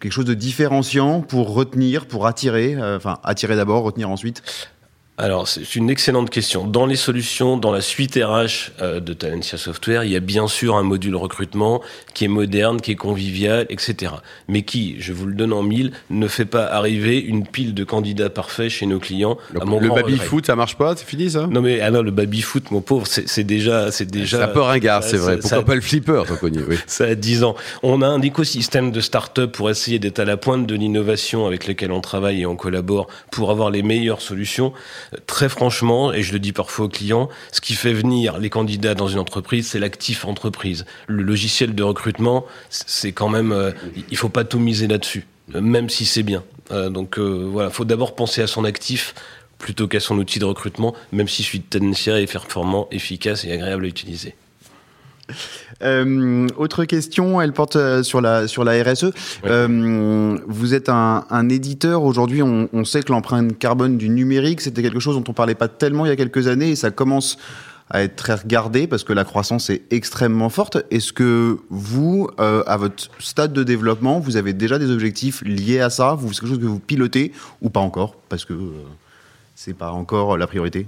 quelque 0.00 0.12
chose 0.12 0.24
de 0.24 0.32
différenciant 0.32 1.20
pour 1.20 1.52
retenir, 1.52 2.06
pour 2.06 2.26
attirer, 2.26 2.76
enfin 2.96 3.18
attirer 3.24 3.56
d'abord, 3.56 3.82
retenir 3.82 4.08
ensuite? 4.08 4.42
Alors, 5.20 5.48
c'est 5.48 5.74
une 5.74 5.90
excellente 5.90 6.30
question. 6.30 6.64
Dans 6.64 6.86
les 6.86 6.94
solutions, 6.94 7.56
dans 7.56 7.72
la 7.72 7.80
suite 7.80 8.14
RH 8.14 8.70
euh, 8.80 9.00
de 9.00 9.12
Talentia 9.12 9.58
Software, 9.58 10.04
il 10.04 10.12
y 10.12 10.16
a 10.16 10.20
bien 10.20 10.46
sûr 10.46 10.76
un 10.76 10.84
module 10.84 11.16
recrutement 11.16 11.82
qui 12.14 12.24
est 12.24 12.28
moderne, 12.28 12.80
qui 12.80 12.92
est 12.92 12.96
convivial, 12.96 13.66
etc. 13.68 14.12
Mais 14.46 14.62
qui, 14.62 14.94
je 15.00 15.12
vous 15.12 15.26
le 15.26 15.34
donne 15.34 15.52
en 15.52 15.64
mille, 15.64 15.90
ne 16.10 16.28
fait 16.28 16.44
pas 16.44 16.66
arriver 16.66 17.18
une 17.18 17.44
pile 17.44 17.74
de 17.74 17.82
candidats 17.82 18.30
parfaits 18.30 18.68
chez 18.70 18.86
nos 18.86 19.00
clients. 19.00 19.38
Le, 19.52 19.60
à 19.60 19.64
mon 19.64 19.80
le 19.80 19.88
grand 19.88 19.96
baby 19.96 20.12
regret. 20.12 20.24
foot, 20.26 20.46
ça 20.46 20.54
marche 20.54 20.76
pas 20.76 20.94
C'est 20.94 21.04
fini 21.04 21.28
ça? 21.30 21.48
Non 21.50 21.62
mais 21.62 21.80
ah 21.80 21.90
non, 21.90 22.02
le 22.02 22.12
baby 22.12 22.40
foot, 22.40 22.70
mon 22.70 22.80
pauvre, 22.80 23.08
c'est 23.08 23.42
déjà, 23.44 23.90
c'est 23.90 24.08
déjà. 24.08 24.36
C'est 24.36 24.44
un 24.44 24.48
peu 24.48 24.60
ringard, 24.60 25.02
c'est 25.02 25.16
vrai. 25.16 25.38
Pourquoi 25.38 25.58
ça- 25.58 25.64
pas 25.64 25.74
le 25.74 25.80
flipper, 25.80 26.22
toi, 26.28 26.36
Cognier 26.36 26.62
oui. 26.68 26.76
Ça 26.86 27.04
a 27.06 27.14
10 27.16 27.42
ans. 27.42 27.56
On 27.82 28.02
a 28.02 28.06
un 28.06 28.22
écosystème 28.22 28.92
de 28.92 29.00
start-up 29.00 29.50
pour 29.50 29.68
essayer 29.68 29.98
d'être 29.98 30.20
à 30.20 30.24
la 30.24 30.36
pointe 30.36 30.64
de 30.66 30.76
l'innovation 30.76 31.44
avec 31.44 31.66
lequel 31.66 31.90
on 31.90 32.00
travaille 32.00 32.42
et 32.42 32.46
on 32.46 32.54
collabore 32.54 33.08
pour 33.32 33.50
avoir 33.50 33.70
les 33.70 33.82
meilleures 33.82 34.20
solutions. 34.20 34.72
Très 35.26 35.48
franchement, 35.48 36.12
et 36.12 36.22
je 36.22 36.32
le 36.32 36.38
dis 36.38 36.52
parfois 36.52 36.86
aux 36.86 36.88
clients, 36.88 37.28
ce 37.52 37.60
qui 37.60 37.74
fait 37.74 37.92
venir 37.92 38.38
les 38.38 38.50
candidats 38.50 38.94
dans 38.94 39.08
une 39.08 39.18
entreprise, 39.18 39.68
c'est 39.68 39.78
l'actif 39.78 40.24
entreprise. 40.24 40.84
Le 41.06 41.22
logiciel 41.22 41.74
de 41.74 41.82
recrutement, 41.82 42.44
c'est 42.70 43.12
quand 43.12 43.28
même, 43.28 43.52
euh, 43.52 43.72
il 44.10 44.16
faut 44.16 44.28
pas 44.28 44.44
tout 44.44 44.58
miser 44.58 44.86
là-dessus, 44.86 45.26
même 45.54 45.88
si 45.88 46.04
c'est 46.04 46.22
bien. 46.22 46.44
Euh, 46.70 46.90
donc 46.90 47.18
euh, 47.18 47.48
voilà, 47.50 47.70
faut 47.70 47.84
d'abord 47.84 48.14
penser 48.14 48.42
à 48.42 48.46
son 48.46 48.64
actif 48.64 49.14
plutôt 49.58 49.88
qu'à 49.88 50.00
son 50.00 50.18
outil 50.18 50.38
de 50.38 50.44
recrutement, 50.44 50.94
même 51.12 51.28
si 51.28 51.42
celui 51.42 51.60
de 51.60 52.18
est 52.18 52.30
performant, 52.30 52.86
efficace 52.90 53.44
et 53.44 53.52
agréable 53.52 53.86
à 53.86 53.88
utiliser. 53.88 54.34
Euh, 55.82 56.46
autre 56.56 56.84
question, 56.84 57.40
elle 57.40 57.52
porte 57.52 57.76
euh, 57.76 58.02
sur 58.02 58.20
la 58.20 58.48
sur 58.48 58.64
la 58.64 58.82
RSE. 58.82 59.12
Euh, 59.44 60.38
vous 60.46 60.74
êtes 60.74 60.88
un, 60.88 61.24
un 61.30 61.48
éditeur 61.48 62.02
aujourd'hui. 62.02 62.42
On, 62.42 62.68
on 62.72 62.84
sait 62.84 63.02
que 63.02 63.12
l'empreinte 63.12 63.58
carbone 63.58 63.96
du 63.96 64.08
numérique, 64.08 64.60
c'était 64.60 64.82
quelque 64.82 65.00
chose 65.00 65.16
dont 65.16 65.24
on 65.28 65.34
parlait 65.34 65.54
pas 65.54 65.68
tellement 65.68 66.06
il 66.06 66.08
y 66.08 66.12
a 66.12 66.16
quelques 66.16 66.46
années, 66.46 66.70
et 66.70 66.76
ça 66.76 66.90
commence 66.90 67.38
à 67.90 68.02
être 68.02 68.16
très 68.16 68.34
regardé 68.34 68.86
parce 68.86 69.04
que 69.04 69.12
la 69.12 69.24
croissance 69.24 69.70
est 69.70 69.82
extrêmement 69.90 70.50
forte. 70.50 70.78
Est-ce 70.90 71.12
que 71.12 71.58
vous, 71.70 72.28
euh, 72.38 72.62
à 72.66 72.76
votre 72.76 73.08
stade 73.18 73.52
de 73.52 73.62
développement, 73.62 74.20
vous 74.20 74.36
avez 74.36 74.52
déjà 74.52 74.78
des 74.78 74.90
objectifs 74.90 75.42
liés 75.42 75.80
à 75.80 75.90
ça? 75.90 76.14
Vous 76.14 76.32
c'est 76.32 76.40
quelque 76.40 76.50
chose 76.50 76.60
que 76.60 76.66
vous 76.66 76.80
pilotez 76.80 77.32
ou 77.62 77.70
pas 77.70 77.80
encore? 77.80 78.16
Parce 78.28 78.44
que 78.44 78.54
c'est 79.54 79.74
pas 79.74 79.92
encore 79.92 80.36
la 80.36 80.46
priorité. 80.46 80.86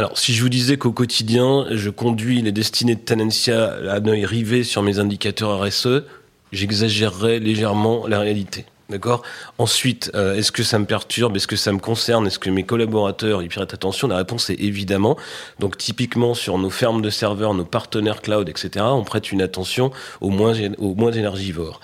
Alors, 0.00 0.16
si 0.16 0.32
je 0.32 0.40
vous 0.40 0.48
disais 0.48 0.78
qu'au 0.78 0.92
quotidien, 0.92 1.66
je 1.72 1.90
conduis 1.90 2.40
les 2.40 2.52
destinées 2.52 2.94
de 2.94 3.00
Talentia 3.00 3.66
à 3.66 3.96
un 3.96 4.06
œil 4.06 4.24
rivé 4.24 4.64
sur 4.64 4.82
mes 4.82 4.98
indicateurs 4.98 5.60
RSE, 5.62 6.04
j'exagérerais 6.52 7.38
légèrement 7.38 8.06
la 8.06 8.18
réalité. 8.18 8.64
D'accord? 8.88 9.20
Ensuite, 9.58 10.10
euh, 10.14 10.36
est-ce 10.36 10.52
que 10.52 10.62
ça 10.62 10.78
me 10.78 10.86
perturbe? 10.86 11.36
Est-ce 11.36 11.46
que 11.46 11.54
ça 11.54 11.70
me 11.70 11.78
concerne? 11.78 12.26
Est-ce 12.26 12.38
que 12.38 12.48
mes 12.48 12.64
collaborateurs 12.64 13.42
y 13.42 13.48
prêtent 13.48 13.74
attention? 13.74 14.08
La 14.08 14.16
réponse 14.16 14.48
est 14.48 14.58
évidemment. 14.58 15.18
Donc, 15.58 15.76
typiquement, 15.76 16.32
sur 16.32 16.56
nos 16.56 16.70
fermes 16.70 17.02
de 17.02 17.10
serveurs, 17.10 17.52
nos 17.52 17.66
partenaires 17.66 18.22
cloud, 18.22 18.48
etc., 18.48 18.86
on 18.88 19.04
prête 19.04 19.32
une 19.32 19.42
attention 19.42 19.90
aux 20.22 20.30
moins, 20.30 20.54
aux 20.78 20.94
moins 20.94 21.12
énergivores. 21.12 21.78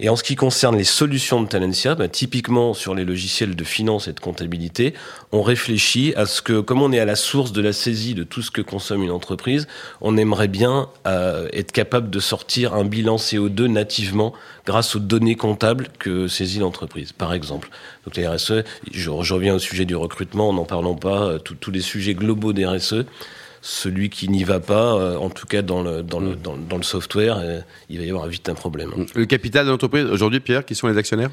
Et 0.00 0.08
en 0.08 0.16
ce 0.16 0.22
qui 0.22 0.36
concerne 0.36 0.76
les 0.76 0.84
solutions 0.84 1.42
de 1.42 1.48
Talentia, 1.48 1.94
bah, 1.94 2.08
typiquement 2.08 2.74
sur 2.74 2.94
les 2.94 3.04
logiciels 3.04 3.56
de 3.56 3.64
finance 3.64 4.08
et 4.08 4.12
de 4.12 4.20
comptabilité, 4.20 4.92
on 5.32 5.42
réfléchit 5.42 6.12
à 6.16 6.26
ce 6.26 6.42
que, 6.42 6.60
comme 6.60 6.82
on 6.82 6.92
est 6.92 6.98
à 7.00 7.04
la 7.04 7.16
source 7.16 7.52
de 7.52 7.62
la 7.62 7.72
saisie 7.72 8.14
de 8.14 8.22
tout 8.22 8.42
ce 8.42 8.50
que 8.50 8.60
consomme 8.60 9.02
une 9.02 9.10
entreprise, 9.10 9.66
on 10.00 10.16
aimerait 10.16 10.48
bien 10.48 10.88
euh, 11.06 11.48
être 11.52 11.72
capable 11.72 12.10
de 12.10 12.20
sortir 12.20 12.74
un 12.74 12.84
bilan 12.84 13.16
CO2 13.16 13.66
nativement 13.66 14.32
grâce 14.66 14.96
aux 14.96 15.00
données 15.00 15.36
comptables 15.36 15.88
que 15.98 16.28
saisit 16.28 16.58
l'entreprise, 16.58 17.12
par 17.12 17.32
exemple. 17.32 17.70
Donc 18.04 18.16
les 18.16 18.26
RSE, 18.26 18.64
je, 18.92 19.10
je 19.22 19.32
reviens 19.34 19.54
au 19.54 19.58
sujet 19.58 19.84
du 19.86 19.96
recrutement, 19.96 20.50
en 20.50 20.52
n'en 20.52 20.64
parlant 20.64 20.94
pas, 20.94 21.22
euh, 21.24 21.38
tous- 21.38 21.54
tous 21.54 21.70
les 21.70 21.80
sujets 21.80 22.14
globaux 22.14 22.52
des 22.52 22.66
RSE. 22.66 23.06
Celui 23.68 24.10
qui 24.10 24.28
n'y 24.28 24.44
va 24.44 24.60
pas, 24.60 24.94
euh, 24.94 25.16
en 25.16 25.28
tout 25.28 25.44
cas 25.46 25.60
dans 25.60 25.82
le, 25.82 26.04
dans 26.04 26.20
le, 26.20 26.36
dans, 26.36 26.52
le- 26.54 26.62
dans 26.62 26.76
le 26.76 26.84
software, 26.84 27.36
euh, 27.42 27.58
il 27.90 27.98
va 27.98 28.04
y 28.04 28.10
avoir 28.10 28.28
vite 28.28 28.48
un 28.48 28.54
problème. 28.54 28.92
Le 29.16 29.26
capital 29.26 29.66
de 29.66 29.72
l'entreprise, 29.72 30.04
aujourd'hui, 30.04 30.38
Pierre, 30.38 30.64
qui 30.64 30.76
sont 30.76 30.86
les 30.86 30.96
actionnaires? 30.96 31.30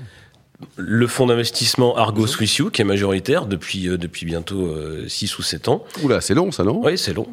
Le 0.78 1.06
fonds 1.06 1.28
d'investissement 1.28 1.96
Argo 1.96 2.26
Swiss 2.26 2.58
You, 2.58 2.72
qui 2.72 2.82
est 2.82 2.86
majoritaire 2.86 3.46
depuis, 3.46 3.88
euh, 3.88 4.00
depuis 4.00 4.26
bientôt 4.26 4.74
6 5.08 5.38
ou 5.38 5.44
7 5.44 5.68
ans. 5.68 5.84
Oula, 6.02 6.22
c'est 6.22 6.34
long 6.34 6.52
ça, 6.52 6.64
non? 6.64 6.82
Oui, 6.84 6.98
c'est 6.98 7.14
long. 7.14 7.28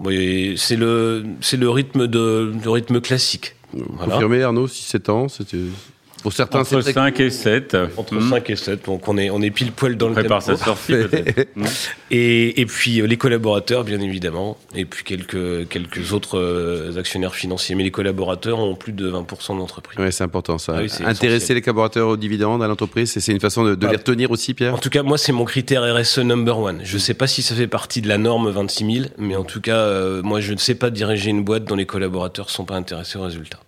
C'est 0.58 0.76
le, 0.76 1.24
c'est 1.40 1.56
le 1.56 1.70
rythme 1.70 2.06
de, 2.06 2.52
le 2.62 2.70
rythme 2.70 3.00
classique. 3.00 3.54
Voilà. 3.72 4.12
Confirmé, 4.14 4.42
Arnaud, 4.42 4.66
6-7 4.66 5.10
ans, 5.10 5.28
c'était... 5.28 5.56
Pour 6.22 6.32
certains, 6.32 6.60
Entre 6.60 6.80
c'est 6.82 6.92
5 6.92 7.18
et 7.20 7.30
7. 7.30 7.76
Entre 7.96 8.14
Hmm. 8.14 8.30
5 8.30 8.50
et 8.50 8.56
7, 8.56 8.84
donc 8.86 9.08
on 9.08 9.16
est, 9.16 9.30
on 9.30 9.40
est 9.40 9.50
pile 9.50 9.72
poil 9.72 9.96
dans 9.96 10.06
On 10.06 10.08
le 10.10 10.14
prépare 10.16 10.44
tempo. 10.44 10.56
sa 10.58 10.64
sortie 10.64 10.92
peut-être. 10.92 11.48
Hmm. 11.56 11.64
Et, 12.10 12.60
et 12.60 12.66
puis 12.66 13.00
euh, 13.00 13.06
les 13.06 13.16
collaborateurs, 13.16 13.84
bien 13.84 14.00
évidemment, 14.00 14.56
et 14.74 14.84
puis 14.84 15.04
quelques, 15.04 15.68
quelques 15.68 16.12
autres 16.12 16.38
euh, 16.38 16.98
actionnaires 16.98 17.34
financiers. 17.34 17.74
Mais 17.74 17.82
les 17.84 17.90
collaborateurs 17.90 18.58
ont 18.58 18.74
plus 18.74 18.92
de 18.92 19.10
20% 19.10 19.54
de 19.54 19.58
l'entreprise. 19.58 19.98
Ouais, 19.98 20.10
c'est 20.10 20.24
important 20.24 20.58
ça. 20.58 20.74
Ah 20.76 20.80
oui, 20.82 20.88
c'est 20.88 21.04
Intéresser 21.04 21.36
essentiel. 21.36 21.56
les 21.56 21.62
collaborateurs 21.62 22.08
aux 22.08 22.16
dividendes 22.16 22.62
à 22.62 22.68
l'entreprise, 22.68 23.10
c'est 23.18 23.32
une 23.32 23.40
façon 23.40 23.64
de, 23.64 23.70
de 23.74 23.86
Bah, 23.86 23.90
les 23.90 23.96
retenir 23.96 24.30
aussi, 24.30 24.54
Pierre? 24.54 24.74
En 24.74 24.78
tout 24.78 24.90
cas, 24.90 25.02
moi, 25.02 25.18
c'est 25.18 25.32
mon 25.32 25.44
critère 25.44 25.82
RSE 25.94 26.18
number 26.18 26.58
one. 26.58 26.80
Je 26.84 26.94
ne 26.94 26.98
sais 27.00 27.14
pas 27.14 27.26
si 27.26 27.42
ça 27.42 27.54
fait 27.54 27.66
partie 27.68 28.00
de 28.02 28.08
la 28.08 28.18
norme 28.18 28.50
26 28.50 28.92
000, 28.94 29.06
mais 29.18 29.36
en 29.36 29.44
tout 29.44 29.60
cas, 29.60 29.76
euh, 29.76 30.22
moi, 30.22 30.40
je 30.40 30.52
ne 30.52 30.58
sais 30.58 30.74
pas 30.74 30.90
diriger 30.90 31.30
une 31.30 31.44
boîte 31.44 31.64
dont 31.64 31.76
les 31.76 31.86
collaborateurs 31.86 32.46
ne 32.46 32.50
sont 32.50 32.64
pas 32.64 32.76
intéressés 32.76 33.18
aux 33.18 33.22
résultats. 33.22 33.60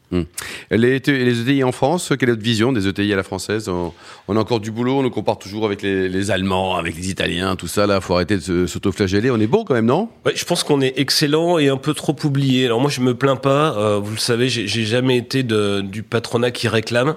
Les, 0.70 0.96
ET 0.96 1.02
les 1.06 1.40
ETI 1.40 1.64
en 1.64 1.72
France, 1.72 2.12
quelle 2.20 2.28
est 2.28 2.36
vision 2.42 2.72
des 2.72 2.86
ETI 2.86 3.12
à 3.12 3.16
la 3.16 3.22
française 3.22 3.68
on, 3.68 3.92
on 4.28 4.36
a 4.36 4.40
encore 4.40 4.60
du 4.60 4.70
boulot, 4.70 4.98
on 4.98 5.02
nous 5.02 5.10
compare 5.10 5.38
toujours 5.38 5.64
avec 5.64 5.80
les, 5.82 6.08
les 6.08 6.30
Allemands, 6.30 6.76
avec 6.76 6.96
les 6.96 7.08
Italiens, 7.08 7.56
tout 7.56 7.68
ça, 7.68 7.86
là, 7.86 8.00
faut 8.00 8.14
arrêter 8.14 8.36
de 8.36 8.66
s'autoflageller. 8.66 9.30
On 9.30 9.40
est 9.40 9.46
bon 9.46 9.64
quand 9.64 9.74
même, 9.74 9.86
non? 9.86 10.08
Ouais, 10.26 10.32
je 10.34 10.44
pense 10.44 10.62
qu'on 10.64 10.80
est 10.80 10.94
excellent 10.96 11.58
et 11.58 11.68
un 11.68 11.76
peu 11.76 11.94
trop 11.94 12.16
oublié. 12.24 12.66
Alors 12.66 12.80
moi, 12.80 12.90
je 12.90 13.00
me 13.00 13.14
plains 13.14 13.36
pas. 13.36 13.76
euh, 13.76 13.98
vous 13.98 14.12
le 14.12 14.18
savez, 14.18 14.48
j'ai 14.48 14.84
jamais 14.84 15.16
été 15.16 15.42
de, 15.42 15.80
du 15.80 16.02
patronat 16.02 16.50
qui 16.50 16.68
réclame. 16.68 17.14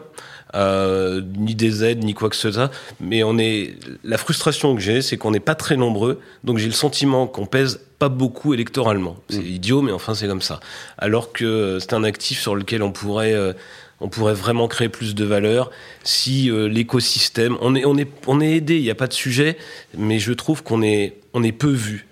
Euh, 0.53 1.22
ni 1.38 1.53
des 1.53 1.84
aides, 1.84 2.03
ni 2.05 2.13
quoi 2.13 2.29
que 2.29 2.36
ce 2.36 2.50
soit. 2.50 2.72
Mais 3.01 3.24
on 3.24 3.38
est, 3.38 3.75
la 4.05 4.17
frustration 4.17 4.74
que 4.74 4.82
j'ai, 4.82 5.01
c'est 5.01 5.17
qu'on 5.17 5.32
n'est 5.32 5.41
pas 5.41 5.55
très 5.55 5.75
nombreux. 5.75 6.22
Donc 6.46 6.60
j'ai 6.60 6.67
le 6.67 6.72
sentiment 6.72 7.27
qu'on 7.27 7.46
pèse 7.46 7.82
pas 8.00 8.08
beaucoup 8.08 8.53
électoralement. 8.53 9.17
C'est 9.29 9.44
idiot, 9.44 9.82
mais 9.82 9.91
enfin 9.91 10.13
c'est 10.13 10.27
comme 10.27 10.41
ça. 10.41 10.62
Alors 10.98 11.34
que 11.34 11.44
euh, 11.44 11.79
c'est 11.82 11.91
un 11.94 12.05
actif 12.05 12.39
sur 12.39 12.55
lequel 12.55 12.84
on 12.84 12.91
pourrait, 12.91 13.34
euh, 13.34 13.51
on 14.01 14.09
pourrait 14.09 14.33
vraiment 14.33 14.67
créer 14.67 14.89
plus 14.89 15.15
de 15.15 15.25
valeur 15.25 15.71
si 16.03 16.49
euh, 16.49 16.67
l'écosystème, 16.67 17.57
on 17.61 17.75
est, 17.75 17.85
on 17.85 17.97
est, 17.97 18.09
on 18.27 18.41
est 18.41 18.51
aidé. 18.57 18.77
Il 18.77 18.83
n'y 18.83 18.89
a 18.91 18.95
pas 18.95 19.07
de 19.07 19.13
sujet, 19.13 19.57
mais 19.97 20.19
je 20.19 20.33
trouve 20.33 20.63
qu'on 20.63 20.81
est, 20.81 21.13
on 21.33 21.43
est 21.43 21.51
peu 21.51 21.71
vu. 21.71 22.07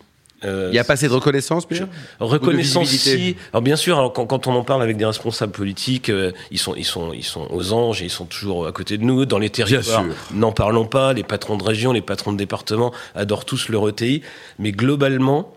Euh, 0.45 0.67
Il 0.71 0.73
n'y 0.73 0.79
a 0.79 0.83
pas 0.83 0.93
assez 0.93 1.07
de 1.07 1.13
reconnaissance, 1.13 1.65
Pierre? 1.65 1.87
Reconnaissance 2.19 2.89
si. 2.89 3.37
Alors 3.53 3.61
bien 3.61 3.75
sûr, 3.77 3.97
alors 3.97 4.11
quand, 4.11 4.25
quand 4.25 4.47
on 4.47 4.53
en 4.53 4.63
parle 4.63 4.81
avec 4.81 4.97
des 4.97 5.05
responsables 5.05 5.53
politiques, 5.53 6.09
euh, 6.09 6.31
ils 6.51 6.59
sont 6.59 6.75
ils 6.75 6.83
sont 6.83 7.13
ils 7.13 7.23
sont 7.23 7.47
aux 7.49 7.71
anges 7.71 8.01
et 8.01 8.05
ils 8.05 8.09
sont 8.09 8.25
toujours 8.25 8.67
à 8.67 8.71
côté 8.73 8.97
de 8.97 9.03
nous 9.03 9.25
dans 9.25 9.39
les 9.39 9.49
territoires. 9.49 10.03
N'en 10.33 10.51
parlons 10.51 10.85
pas. 10.85 11.13
Les 11.13 11.23
patrons 11.23 11.57
de 11.57 11.63
région, 11.63 11.93
les 11.93 12.01
patrons 12.01 12.33
de 12.33 12.37
département 12.37 12.91
adorent 13.15 13.45
tous 13.45 13.69
le 13.69 13.79
ETI, 13.89 14.21
mais 14.59 14.71
globalement. 14.71 15.53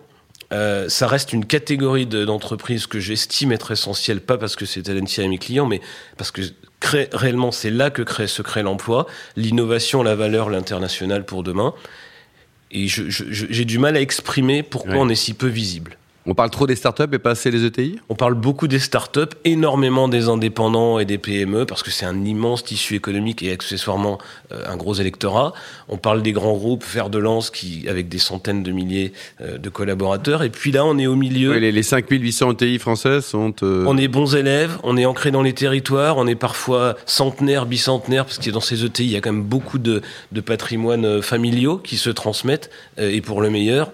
Euh, 0.52 0.88
ça 0.88 1.06
reste 1.08 1.32
une 1.32 1.44
catégorie 1.44 2.06
de- 2.06 2.24
d'entreprises 2.24 2.86
que 2.86 3.00
j'estime 3.00 3.52
être 3.52 3.72
essentielle, 3.72 4.20
pas 4.20 4.38
parce 4.38 4.54
que 4.56 4.64
c'est 4.66 4.82
Talentia 4.82 5.24
et 5.24 5.28
mes 5.28 5.38
clients, 5.38 5.66
mais 5.66 5.80
parce 6.16 6.30
que 6.30 6.42
crée, 6.80 7.08
réellement 7.12 7.50
c'est 7.52 7.70
là 7.70 7.90
que 7.90 8.02
crée, 8.02 8.26
se 8.28 8.42
crée 8.42 8.62
l'emploi, 8.62 9.06
l'innovation, 9.36 10.02
la 10.02 10.14
valeur, 10.14 10.48
l'international 10.50 11.24
pour 11.24 11.42
demain. 11.42 11.74
Et 12.70 12.86
j'ai 12.88 13.64
du 13.64 13.78
mal 13.78 13.96
à 13.96 14.00
exprimer 14.00 14.62
pourquoi 14.62 14.92
Ouais. 14.94 14.98
on 15.00 15.08
est 15.08 15.14
si 15.14 15.34
peu 15.34 15.46
visible. 15.46 15.96
On 16.28 16.34
parle 16.34 16.50
trop 16.50 16.66
des 16.66 16.74
startups 16.74 17.04
et 17.12 17.18
pas 17.20 17.30
assez 17.30 17.52
des 17.52 17.64
ETI 17.64 18.00
On 18.08 18.16
parle 18.16 18.34
beaucoup 18.34 18.66
des 18.66 18.80
startups, 18.80 19.34
énormément 19.44 20.08
des 20.08 20.28
indépendants 20.28 20.98
et 20.98 21.04
des 21.04 21.18
PME, 21.18 21.66
parce 21.66 21.84
que 21.84 21.92
c'est 21.92 22.04
un 22.04 22.24
immense 22.24 22.64
tissu 22.64 22.96
économique 22.96 23.44
et 23.44 23.52
accessoirement 23.52 24.18
euh, 24.50 24.64
un 24.66 24.76
gros 24.76 24.94
électorat. 24.94 25.52
On 25.88 25.98
parle 25.98 26.22
des 26.22 26.32
grands 26.32 26.56
groupes, 26.56 26.82
fer 26.82 27.10
de 27.10 27.18
lance, 27.18 27.50
qui, 27.50 27.88
avec 27.88 28.08
des 28.08 28.18
centaines 28.18 28.64
de 28.64 28.72
milliers 28.72 29.12
euh, 29.40 29.56
de 29.58 29.68
collaborateurs. 29.68 30.42
Et 30.42 30.50
puis 30.50 30.72
là, 30.72 30.84
on 30.84 30.98
est 30.98 31.06
au 31.06 31.14
milieu. 31.14 31.52
Oui, 31.52 31.60
les, 31.60 31.70
les 31.70 31.82
5800 31.84 32.52
ETI 32.54 32.78
françaises 32.80 33.24
sont... 33.24 33.54
euh, 33.62 33.84
On 33.86 33.96
est 33.96 34.08
bons 34.08 34.34
élèves, 34.34 34.78
on 34.82 34.96
est 34.96 35.06
ancré 35.06 35.30
dans 35.30 35.42
les 35.42 35.52
territoires, 35.52 36.16
on 36.16 36.26
est 36.26 36.34
parfois 36.34 36.96
centenaire, 37.06 37.66
bicentenaire, 37.66 38.24
parce 38.24 38.38
que 38.38 38.50
dans 38.50 38.60
ces 38.60 38.84
ETI, 38.84 39.04
il 39.04 39.10
y 39.10 39.16
a 39.16 39.20
quand 39.20 39.32
même 39.32 39.44
beaucoup 39.44 39.78
de, 39.78 40.02
de 40.32 40.40
patrimoines 40.40 41.22
familiaux 41.22 41.78
qui 41.78 41.96
se 41.96 42.10
transmettent, 42.10 42.68
et 42.98 43.20
pour 43.20 43.42
le 43.42 43.50
meilleur. 43.50 43.92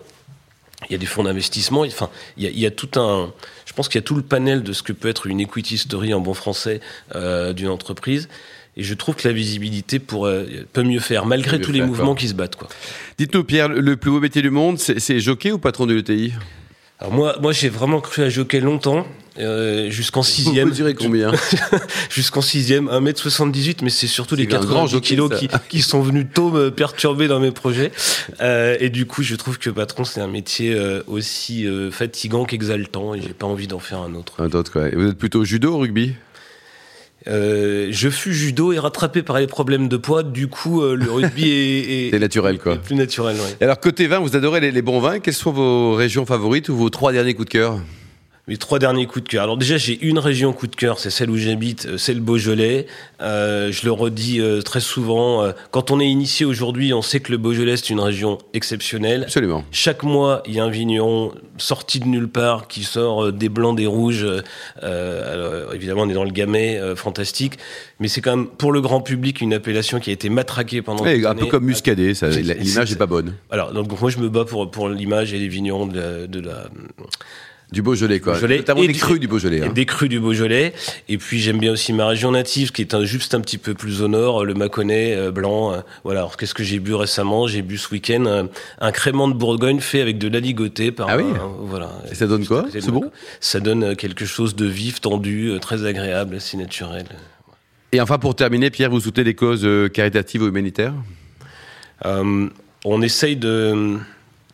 Il 0.88 0.92
y 0.92 0.94
a 0.94 0.98
des 0.98 1.06
fonds 1.06 1.24
d'investissement, 1.24 1.80
enfin, 1.82 2.10
il 2.36 2.44
y 2.44 2.46
a, 2.46 2.50
il 2.50 2.58
y 2.58 2.66
a 2.66 2.70
tout 2.70 2.98
un. 2.98 3.32
Je 3.66 3.72
pense 3.72 3.88
qu'il 3.88 3.98
y 3.98 4.04
a 4.04 4.06
tout 4.06 4.14
le 4.14 4.22
panel 4.22 4.62
de 4.62 4.72
ce 4.72 4.82
que 4.82 4.92
peut 4.92 5.08
être 5.08 5.26
une 5.26 5.40
equity 5.40 5.78
story 5.78 6.12
en 6.12 6.20
bon 6.20 6.34
français 6.34 6.80
euh, 7.14 7.52
d'une 7.52 7.68
entreprise. 7.68 8.28
Et 8.76 8.82
je 8.82 8.94
trouve 8.94 9.16
que 9.16 9.28
la 9.28 9.34
visibilité 9.34 9.98
pourrait, 9.98 10.46
peut 10.72 10.82
mieux 10.82 11.00
faire, 11.00 11.26
malgré 11.26 11.58
mieux 11.58 11.64
tous 11.64 11.72
les 11.72 11.82
mouvements 11.82 12.14
quoi. 12.14 12.20
qui 12.20 12.28
se 12.28 12.34
battent. 12.34 12.56
Quoi. 12.56 12.68
Dites-nous, 13.18 13.44
Pierre, 13.44 13.68
le 13.68 13.96
plus 13.96 14.10
beau 14.10 14.18
métier 14.18 14.40
du 14.40 14.50
monde, 14.50 14.78
c'est 14.78 14.98
c'est 14.98 15.20
jockey 15.20 15.52
ou 15.52 15.58
patron 15.58 15.86
de 15.86 15.94
l'ETI? 15.94 16.32
Alors 17.02 17.12
moi, 17.12 17.36
moi 17.42 17.50
j'ai 17.52 17.68
vraiment 17.68 18.00
cru 18.00 18.22
à 18.22 18.28
jockey 18.28 18.60
longtemps, 18.60 19.04
euh, 19.40 19.90
jusqu'en 19.90 20.20
Vous 20.20 20.26
sixième. 20.26 20.68
mesurez 20.68 20.94
combien? 20.94 21.32
Jusqu'en 22.10 22.42
sixième, 22.42 22.86
1m78, 22.88 23.78
mais 23.82 23.90
c'est 23.90 24.06
surtout 24.06 24.36
les 24.36 24.44
C'est 24.44 24.54
un 24.54 24.60
grand 24.60 24.86
90 24.86 24.92
jockey, 24.92 25.08
kilos 25.08 25.30
ça. 25.32 25.36
qui, 25.38 25.48
qui 25.68 25.82
sont 25.82 26.00
venus 26.00 26.26
tôt 26.32 26.50
me 26.52 26.70
perturber 26.70 27.26
dans 27.26 27.40
mes 27.40 27.50
projets. 27.50 27.90
Euh, 28.40 28.76
et 28.78 28.88
du 28.88 29.06
coup, 29.06 29.24
je 29.24 29.34
trouve 29.34 29.58
que 29.58 29.70
patron, 29.70 30.04
c'est 30.04 30.20
un 30.20 30.28
métier 30.28 30.74
euh, 30.74 31.02
aussi 31.08 31.66
fatigant 31.90 32.44
qu'exaltant, 32.44 33.14
et 33.14 33.20
j'ai 33.22 33.32
pas 33.34 33.46
envie 33.46 33.66
d'en 33.66 33.80
faire 33.80 33.98
un 33.98 34.14
autre. 34.14 34.34
Un 34.38 34.50
autre, 34.50 34.70
quoi. 34.70 34.86
Et 34.88 34.94
Vous 34.94 35.08
êtes 35.08 35.18
plutôt 35.18 35.44
judo 35.44 35.72
ou 35.74 35.78
rugby? 35.78 36.14
Euh, 37.28 37.88
je 37.90 38.08
fus 38.08 38.32
judo 38.34 38.72
et 38.72 38.78
rattrapé 38.78 39.22
par 39.22 39.38
les 39.38 39.46
problèmes 39.46 39.88
de 39.88 39.96
poids, 39.96 40.22
du 40.22 40.48
coup, 40.48 40.82
euh, 40.82 40.96
le 40.96 41.10
rugby 41.10 41.48
est, 42.12 42.18
naturel, 42.20 42.58
quoi. 42.58 42.74
est 42.74 42.78
plus 42.82 42.96
naturel. 42.96 43.36
ouais. 43.36 43.56
Et 43.60 43.64
Alors, 43.64 43.78
côté 43.80 44.06
vin, 44.06 44.18
vous 44.18 44.34
adorez 44.36 44.60
les, 44.60 44.70
les 44.72 44.82
bons 44.82 45.00
vins. 45.00 45.20
Quelles 45.20 45.34
sont 45.34 45.52
vos 45.52 45.94
régions 45.94 46.26
favorites 46.26 46.68
ou 46.68 46.76
vos 46.76 46.90
trois 46.90 47.12
derniers 47.12 47.34
coups 47.34 47.46
de 47.48 47.52
cœur? 47.52 47.78
Mes 48.48 48.56
trois 48.56 48.80
derniers 48.80 49.06
coups 49.06 49.22
de 49.24 49.28
cœur. 49.28 49.44
Alors 49.44 49.56
déjà, 49.56 49.76
j'ai 49.76 50.04
une 50.04 50.18
région 50.18 50.52
coup 50.52 50.66
de 50.66 50.74
cœur, 50.74 50.98
c'est 50.98 51.10
celle 51.10 51.30
où 51.30 51.36
j'habite, 51.36 51.86
euh, 51.86 51.96
c'est 51.96 52.12
le 52.12 52.18
Beaujolais. 52.20 52.86
Euh, 53.20 53.70
je 53.70 53.84
le 53.84 53.92
redis 53.92 54.40
euh, 54.40 54.60
très 54.62 54.80
souvent. 54.80 55.44
euh, 55.44 55.52
quand 55.70 55.92
on 55.92 56.00
est 56.00 56.08
initié 56.08 56.44
aujourd'hui, 56.44 56.92
on 56.92 57.02
sait 57.02 57.20
que 57.20 57.30
le 57.30 57.38
Beaujolais 57.38 57.76
c'est 57.76 57.90
une 57.90 58.00
région 58.00 58.38
exceptionnelle. 58.52 59.22
Absolument. 59.22 59.62
Chaque 59.70 60.02
mois, 60.02 60.42
il 60.48 60.54
y 60.54 60.58
a 60.58 60.64
un 60.64 60.70
vigneron 60.70 61.32
sorti 61.56 62.00
de 62.00 62.06
nulle 62.06 62.26
part 62.26 62.66
qui 62.66 62.82
sort 62.82 63.32
des 63.32 63.48
blancs, 63.48 63.76
des 63.76 63.86
rouges. 63.86 64.26
alors, 64.82 65.72
évidemment, 65.72 66.02
on 66.02 66.08
est 66.10 66.14
dans 66.14 66.24
le 66.24 66.32
gamay, 66.32 66.80
fantastique. 66.96 67.58
Mais 68.00 68.08
c'est 68.08 68.22
quand 68.22 68.36
même, 68.36 68.48
pour 68.48 68.72
le 68.72 68.80
grand 68.80 69.00
public, 69.02 69.40
une 69.40 69.54
appellation 69.54 70.00
qui 70.00 70.10
a 70.10 70.12
été 70.12 70.28
matraquée 70.30 70.82
pendant 70.82 71.04
des 71.04 71.24
un 71.24 71.36
peu 71.36 71.46
comme 71.46 71.64
muscadet, 71.64 72.14
l'image 72.22 72.88
c'est- 72.88 72.94
est 72.94 72.98
pas 72.98 73.06
bonne. 73.06 73.34
Alors, 73.52 73.72
donc 73.72 74.00
moi, 74.00 74.10
je 74.10 74.18
me 74.18 74.28
bats 74.28 74.44
pour, 74.44 74.68
pour 74.68 74.88
l'image 74.88 75.32
et 75.32 75.38
les 75.38 75.46
vignerons 75.48 75.86
de 75.86 76.26
de 76.26 76.40
la, 76.40 76.64
Du 77.72 77.80
Beaujolais, 77.82 78.20
quoi. 78.20 78.34
Beaujolais 78.34 78.58
Notamment 78.58 78.82
et 78.82 78.86
des 78.86 78.92
du- 78.92 78.98
crus 79.00 79.18
du 79.18 79.26
Beaujolais. 79.28 79.62
hein. 79.64 79.72
des 79.72 79.86
crus 79.86 80.08
du 80.08 80.20
Beaujolais. 80.20 80.74
Et 81.08 81.16
puis 81.18 81.40
j'aime 81.40 81.58
bien 81.58 81.72
aussi 81.72 81.92
ma 81.92 82.06
région 82.06 82.30
native, 82.30 82.70
qui 82.70 82.82
est 82.82 82.94
un, 82.94 83.04
juste 83.04 83.34
un 83.34 83.40
petit 83.40 83.56
peu 83.58 83.72
plus 83.74 84.02
au 84.02 84.08
nord, 84.08 84.44
le 84.44 84.52
Mâconnais 84.54 85.14
euh, 85.16 85.30
blanc. 85.30 85.72
euh, 85.72 85.80
voilà. 86.04 86.20
Alors 86.20 86.36
qu'est-ce 86.36 86.54
que 86.54 86.62
j'ai 86.62 86.78
bu 86.78 86.94
récemment? 86.94 87.46
J'ai 87.46 87.62
bu 87.62 87.78
ce 87.78 87.90
week-end 87.90 88.24
euh, 88.26 88.44
un 88.80 88.92
crément 88.92 89.26
de 89.26 89.34
Bourgogne 89.34 89.80
fait 89.80 90.00
avec 90.02 90.18
de 90.18 90.28
l'aligoté. 90.28 90.92
Par 90.92 91.08
Ah 91.08 91.16
oui? 91.16 91.24
un- 91.24 91.48
voilà. 91.62 91.90
Et 92.10 92.14
ça 92.14 92.26
donne 92.26 92.44
quoi? 92.46 92.66
C'est 92.70 92.90
bon? 92.90 93.10
Ça 93.40 93.58
donne 93.58 93.84
euh, 93.84 93.94
quelque 93.94 94.26
chose 94.26 94.54
de 94.54 94.66
vif, 94.66 95.00
tendu, 95.00 95.48
euh, 95.48 95.58
très 95.58 95.86
agréable, 95.86 96.36
assez 96.36 96.56
naturel. 96.58 97.06
Et 97.92 98.00
enfin, 98.00 98.18
pour 98.18 98.34
terminer, 98.36 98.70
Pierre, 98.70 98.90
vous 98.90 99.00
soutenez 99.00 99.24
des 99.24 99.34
causes 99.34 99.64
euh, 99.64 99.88
caritatives 99.88 100.42
ou 100.42 100.46
humanitaires? 100.48 100.94
Euh, 102.04 102.48
on 102.84 103.02
essaye 103.02 103.36
de. 103.36 103.96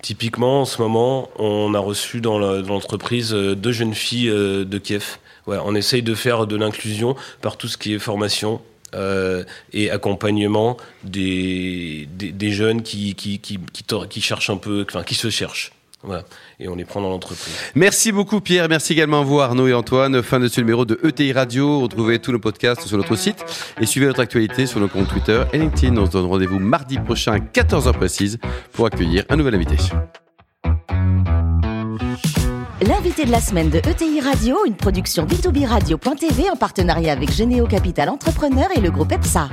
Typiquement, 0.02 0.62
en 0.62 0.64
ce 0.64 0.80
moment, 0.80 1.28
on 1.38 1.74
a 1.74 1.80
reçu 1.80 2.20
dans 2.20 2.38
l'entreprise 2.38 3.34
euh, 3.34 3.56
deux 3.56 3.72
jeunes 3.72 3.94
filles 3.94 4.30
euh, 4.30 4.64
de 4.64 4.78
Kiev. 4.78 5.18
Ouais, 5.46 5.58
on 5.64 5.74
essaye 5.74 6.02
de 6.02 6.14
faire 6.14 6.46
de 6.46 6.56
l'inclusion 6.56 7.16
par 7.40 7.56
tout 7.56 7.68
ce 7.68 7.76
qui 7.76 7.94
est 7.94 7.98
formation 7.98 8.60
euh, 8.94 9.44
et 9.72 9.90
accompagnement 9.90 10.76
des, 11.02 12.08
des, 12.12 12.50
jeunes 12.52 12.82
qui, 12.82 13.14
qui, 13.14 13.38
qui, 13.38 13.58
qui 14.08 14.20
cherchent 14.20 14.50
un 14.50 14.56
peu, 14.56 14.86
enfin, 14.88 15.02
qui 15.02 15.14
se 15.14 15.30
cherchent. 15.30 15.72
Voilà. 16.02 16.22
Et 16.60 16.68
on 16.68 16.76
les 16.76 16.84
prend 16.84 17.00
dans 17.00 17.08
l'entreprise. 17.08 17.54
Merci 17.74 18.12
beaucoup, 18.12 18.40
Pierre. 18.40 18.68
Merci 18.68 18.92
également 18.92 19.20
à 19.20 19.24
vous, 19.24 19.40
Arnaud 19.40 19.66
et 19.66 19.74
Antoine. 19.74 20.22
Fin 20.22 20.38
de 20.38 20.46
ce 20.46 20.60
numéro 20.60 20.84
de 20.84 20.98
ETI 21.02 21.32
Radio. 21.32 21.80
Retrouvez 21.80 22.20
tous 22.20 22.30
nos 22.30 22.38
podcasts 22.38 22.86
sur 22.86 22.96
notre 22.96 23.16
site 23.16 23.44
et 23.80 23.86
suivez 23.86 24.06
notre 24.06 24.20
actualité 24.20 24.66
sur 24.66 24.78
nos 24.78 24.88
comptes 24.88 25.08
Twitter 25.08 25.42
et 25.52 25.58
LinkedIn. 25.58 25.96
On 25.96 26.06
se 26.06 26.12
donne 26.12 26.26
rendez-vous 26.26 26.60
mardi 26.60 26.98
prochain 26.98 27.32
à 27.32 27.38
14h 27.38 27.92
précise 27.94 28.38
pour 28.72 28.86
accueillir 28.86 29.24
un 29.28 29.36
nouvel 29.36 29.56
invité. 29.56 29.76
L'invité 32.80 33.24
de 33.24 33.32
la 33.32 33.40
semaine 33.40 33.70
de 33.70 33.78
ETI 33.78 34.20
Radio, 34.20 34.64
une 34.64 34.76
production 34.76 35.26
B2B 35.26 35.66
Radio.tv 35.66 36.48
en 36.48 36.56
partenariat 36.56 37.12
avec 37.12 37.32
Généo 37.32 37.66
Capital 37.66 38.08
Entrepreneur 38.08 38.68
et 38.76 38.80
le 38.80 38.92
groupe 38.92 39.10
EPSA. 39.10 39.48